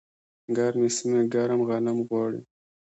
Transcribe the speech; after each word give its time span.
ګرمې 0.55 0.89
سیمې 0.97 1.21
ګرم 1.33 1.59
غنم 1.67 1.97
غواړي. 2.07 2.41